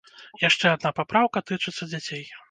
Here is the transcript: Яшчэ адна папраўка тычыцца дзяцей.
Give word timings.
Яшчэ 0.43 0.69
адна 0.77 0.91
папраўка 0.99 1.43
тычыцца 1.51 1.87
дзяцей. 1.91 2.25